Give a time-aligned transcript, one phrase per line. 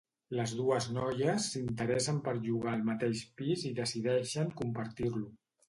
[0.37, 5.27] Les dues noies s'interessen per llogar el mateix pis i decideixen compartir-lo.